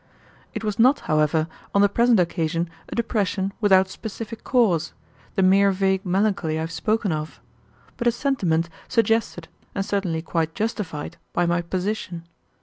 It 0.55 0.63
was 0.63 0.79
not, 0.79 1.01
however, 1.01 1.47
on 1.75 1.83
the 1.83 1.87
present 1.87 2.19
occasion 2.19 2.71
a 2.89 2.95
depression 2.95 3.53
without 3.61 3.87
specific 3.87 4.43
cause, 4.43 4.93
the 5.35 5.43
mere 5.43 5.69
vague 5.69 6.03
melancholy 6.03 6.57
I 6.57 6.61
have 6.61 6.71
spoken 6.71 7.11
of, 7.11 7.39
but 7.97 8.07
a 8.07 8.11
sentiment 8.11 8.67
suggested 8.87 9.47
and 9.75 9.85
certainly 9.85 10.23
quite 10.23 10.55
justified 10.55 11.17
by 11.33 11.45
my 11.45 11.61
position. 11.61 12.25